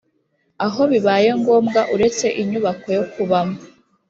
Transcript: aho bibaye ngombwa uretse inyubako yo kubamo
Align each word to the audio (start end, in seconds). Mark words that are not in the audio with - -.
aho 0.65 0.81
bibaye 0.91 1.29
ngombwa 1.39 1.81
uretse 1.95 2.25
inyubako 2.41 2.87
yo 2.97 3.03
kubamo 3.11 3.57